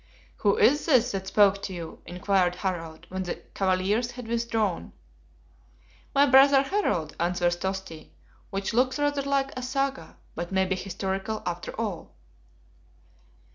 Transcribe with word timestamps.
"Who 0.37 0.55
is 0.57 0.87
this 0.87 1.11
that 1.11 1.27
spoke 1.27 1.61
to 1.61 1.73
you?" 1.73 2.01
inquired 2.07 2.55
Harald, 2.55 3.05
when 3.09 3.21
the 3.21 3.35
cavaliers 3.53 4.09
had 4.09 4.27
withdrawn. 4.27 4.93
"My 6.15 6.25
brother 6.25 6.63
Harold," 6.63 7.15
answers 7.19 7.55
Tosti; 7.55 8.11
which 8.49 8.73
looks 8.73 8.97
rather 8.97 9.21
like 9.21 9.51
a 9.55 9.61
Saga, 9.61 10.17
but 10.33 10.51
may 10.51 10.65
be 10.65 10.73
historical 10.75 11.43
after 11.45 11.71
all. 11.79 12.15